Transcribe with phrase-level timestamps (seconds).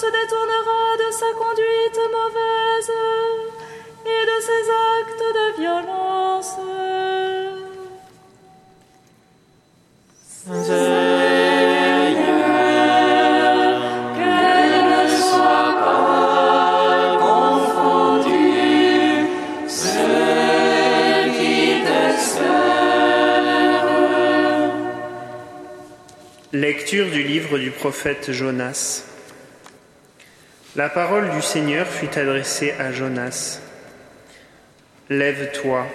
[0.00, 2.92] se détournera de sa conduite mauvaise
[4.06, 4.64] et de ses
[4.98, 6.56] actes de violence.
[26.52, 29.09] Lecture du livre du prophète Jonas.
[30.76, 33.60] La parole du Seigneur fut adressée à Jonas.
[35.08, 35.86] Lève-toi,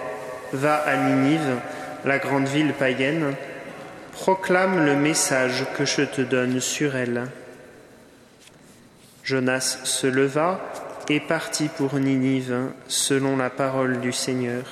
[0.52, 1.60] va à Ninive,
[2.04, 3.34] la grande ville païenne,
[4.12, 7.24] proclame le message que je te donne sur elle.
[9.24, 10.60] Jonas se leva
[11.08, 14.64] et partit pour Ninive, selon la parole du Seigneur.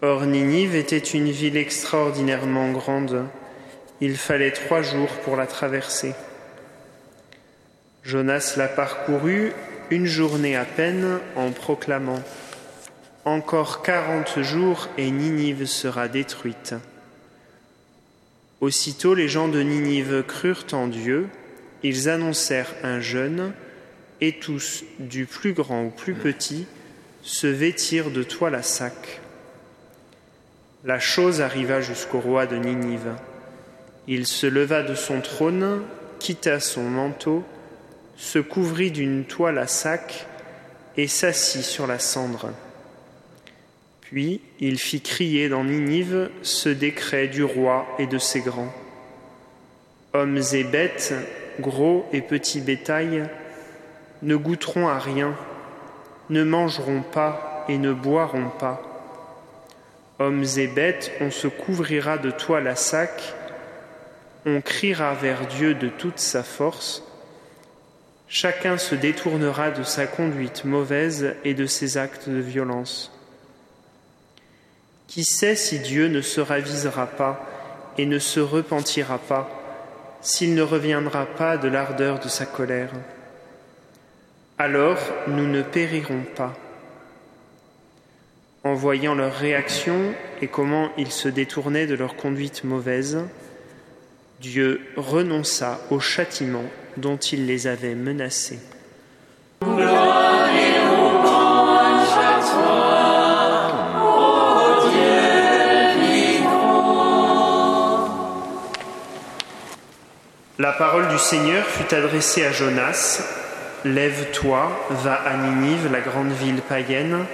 [0.00, 3.26] Or Ninive était une ville extraordinairement grande
[4.02, 6.12] il fallait trois jours pour la traverser.
[8.04, 9.52] Jonas la parcourut
[9.90, 12.20] une journée à peine en proclamant
[13.24, 16.74] Encore quarante jours et Ninive sera détruite.
[18.60, 21.28] Aussitôt les gens de Ninive crurent en Dieu,
[21.84, 23.52] ils annoncèrent un jeûne,
[24.20, 26.66] et tous, du plus grand au plus petit,
[27.22, 29.20] se vêtirent de toile à sac.
[30.84, 33.14] La chose arriva jusqu'au roi de Ninive.
[34.08, 35.82] Il se leva de son trône,
[36.18, 37.44] quitta son manteau,
[38.16, 40.26] se couvrit d'une toile à sac
[40.96, 42.50] et s'assit sur la cendre.
[44.00, 48.72] Puis il fit crier dans Ninive ce décret du roi et de ses grands.
[50.12, 51.14] Hommes et bêtes,
[51.60, 53.28] gros et petits bétail,
[54.22, 55.34] ne goûteront à rien,
[56.28, 58.82] ne mangeront pas et ne boiront pas.
[60.18, 63.34] Hommes et bêtes, on se couvrira de toile à sac
[64.44, 67.04] on criera vers Dieu de toute sa force,
[68.32, 73.12] chacun se détournera de sa conduite mauvaise et de ses actes de violence.
[75.06, 77.46] Qui sait si Dieu ne se ravisera pas
[77.98, 79.50] et ne se repentira pas,
[80.22, 82.92] s'il ne reviendra pas de l'ardeur de sa colère?
[84.56, 86.54] Alors nous ne périrons pas.
[88.64, 93.18] En voyant leur réaction et comment ils se détournaient de leur conduite mauvaise,
[94.40, 96.64] Dieu renonça au châtiment
[96.96, 98.60] dont il les avait menacés.
[110.58, 113.20] La parole du Seigneur fut adressée à Jonas.
[113.84, 117.24] Lève-toi, va à Ninive, la grande ville païenne,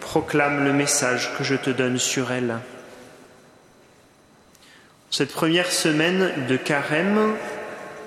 [0.00, 2.60] proclame le message que je te donne sur elle.
[5.10, 7.34] Cette première semaine de carême,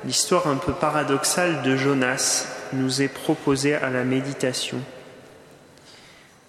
[0.05, 4.79] l'histoire un peu paradoxale de Jonas nous est proposée à la méditation.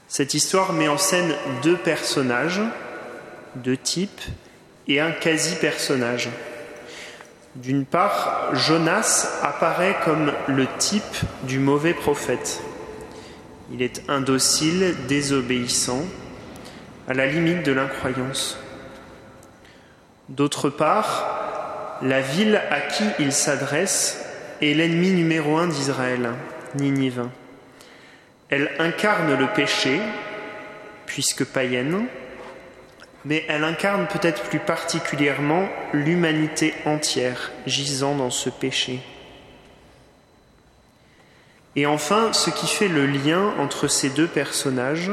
[0.09, 2.61] Cette histoire met en scène deux personnages,
[3.57, 4.23] deux types,
[4.89, 6.29] et un quasi-personnage.
[7.57, 11.03] D'une part, Jonas apparaît comme le type
[11.43, 12.63] du mauvais prophète.
[13.73, 16.05] Il est indocile, désobéissant,
[17.09, 18.59] à la limite de l'incroyance.
[20.29, 21.36] D'autre part,
[22.03, 24.25] la ville à qui il s'adresse
[24.61, 26.31] est l'ennemi numéro un d'Israël,
[26.75, 27.29] Ninive.
[28.49, 30.01] Elle incarne le péché,
[31.07, 32.07] puisque païenne,
[33.25, 39.01] mais elle incarne peut-être plus particulièrement l'humanité entière gisant dans ce péché.
[41.75, 45.11] Et enfin, ce qui fait le lien entre ces deux personnages,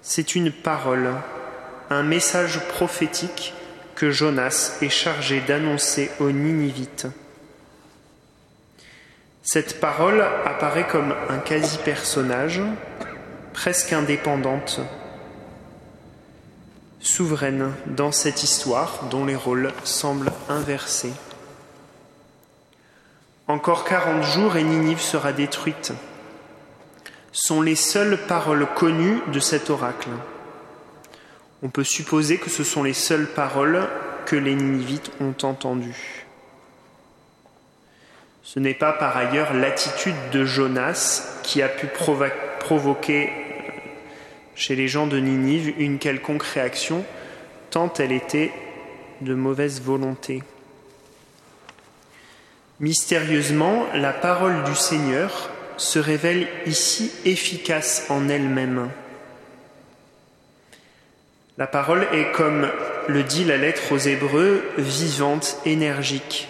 [0.00, 1.10] c'est une parole,
[1.90, 3.52] un message prophétique
[3.96, 7.08] que Jonas est chargé d'annoncer aux Ninivites.
[9.42, 12.60] Cette parole apparaît comme un quasi-personnage,
[13.52, 14.80] presque indépendante,
[17.00, 21.12] souveraine dans cette histoire dont les rôles semblent inversés.
[23.48, 25.92] Encore quarante jours et Ninive sera détruite
[27.36, 30.08] sont les seules paroles connues de cet oracle.
[31.66, 33.88] On peut supposer que ce sont les seules paroles
[34.24, 36.24] que les Ninivites ont entendues.
[38.44, 41.88] Ce n'est pas par ailleurs l'attitude de Jonas qui a pu
[42.60, 43.32] provoquer
[44.54, 47.04] chez les gens de Ninive une quelconque réaction,
[47.72, 48.52] tant elle était
[49.20, 50.44] de mauvaise volonté.
[52.78, 58.88] Mystérieusement, la parole du Seigneur se révèle ici efficace en elle-même.
[61.58, 62.70] La parole est, comme
[63.08, 66.48] le dit la lettre aux Hébreux, vivante, énergique,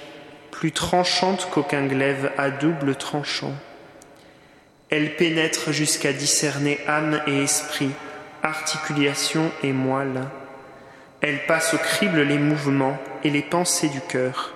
[0.51, 3.55] plus tranchante qu'aucun glaive à double tranchant.
[4.91, 7.91] Elle pénètre jusqu'à discerner âme et esprit,
[8.43, 10.23] articulation et moelle.
[11.21, 14.55] Elle passe au crible les mouvements et les pensées du cœur.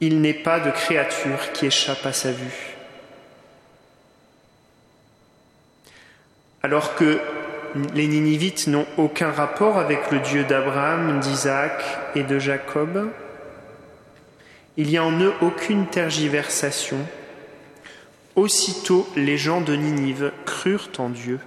[0.00, 2.76] Il n'est pas de créature qui échappe à sa vue.
[6.62, 7.20] Alors que
[7.94, 11.82] les Ninivites n'ont aucun rapport avec le Dieu d'Abraham, d'Isaac
[12.14, 13.10] et de Jacob,
[14.76, 16.98] il n'y a en eux aucune tergiversation.
[18.36, 21.38] Aussitôt les gens de Ninive crurent en Dieu.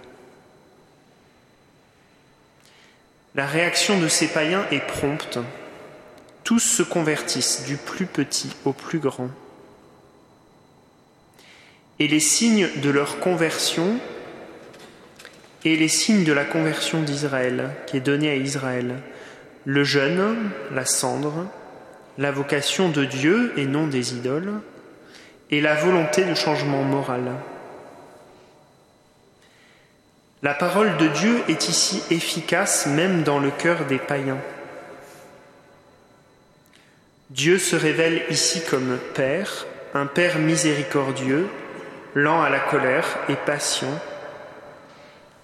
[3.33, 5.39] La réaction de ces païens est prompte.
[6.43, 9.29] Tous se convertissent, du plus petit au plus grand.
[11.97, 13.99] Et les signes de leur conversion
[15.65, 18.95] et les signes de la conversion d'Israël, qui est donné à Israël,
[19.65, 21.47] le jeûne, la cendre,
[22.19, 24.53] la vocation de Dieu et non des idoles,
[25.49, 27.31] et la volonté de changement moral.
[30.43, 34.37] La parole de Dieu est ici efficace même dans le cœur des païens.
[37.31, 39.65] Dieu se révèle ici comme Père,
[39.95, 41.47] un Père miséricordieux,
[42.13, 43.99] lent à la colère et patient.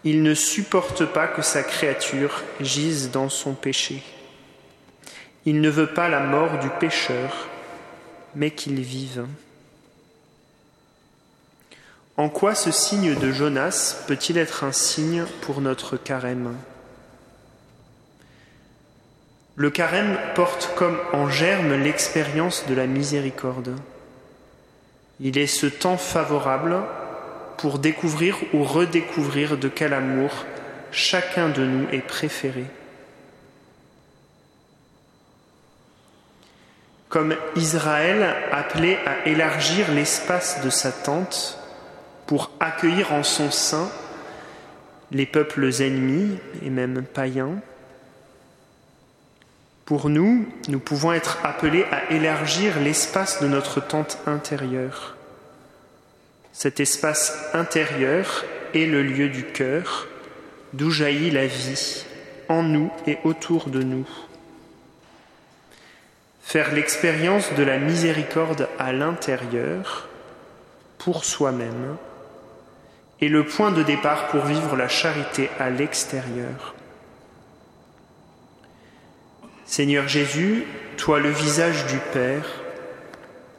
[0.04, 4.02] Il ne supporte pas que sa créature gise dans son péché.
[5.46, 7.48] Il ne veut pas la mort du pécheur,
[8.36, 9.26] mais qu'il vive.
[12.18, 16.56] En quoi ce signe de Jonas peut-il être un signe pour notre carême?
[19.56, 23.76] Le carême porte comme en germe l'expérience de la miséricorde.
[25.20, 26.82] Il est ce temps favorable
[27.62, 30.32] pour découvrir ou redécouvrir de quel amour
[30.92, 32.66] chacun de nous est préféré.
[37.08, 41.60] Comme Israël appelé à élargir l'espace de sa tente,
[42.26, 43.90] pour accueillir en son sein
[45.12, 47.60] les peuples ennemis et même païens.
[49.84, 55.18] Pour nous, nous pouvons être appelés à élargir l'espace de notre tente intérieure.
[56.54, 60.08] Cet espace intérieur est le lieu du cœur,
[60.74, 62.06] d'où jaillit la vie,
[62.50, 64.08] en nous et autour de nous.
[66.44, 70.10] Faire l'expérience de la miséricorde à l'intérieur,
[70.98, 71.96] pour soi-même,
[73.22, 76.76] et le point de départ pour vivre la charité à l'extérieur.
[79.66, 80.66] Seigneur Jésus,
[80.98, 82.46] toi le visage du Père,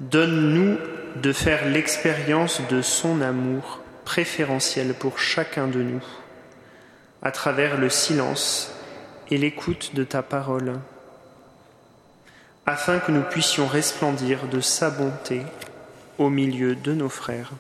[0.01, 0.77] donne-nous
[1.17, 6.03] de faire l'expérience de son amour préférentiel pour chacun de nous,
[7.23, 8.75] à travers le silence
[9.31, 10.75] et l'écoute de ta parole,
[12.67, 15.43] afin que nous puissions resplendir de sa bonté
[16.19, 17.53] au milieu de nos frères.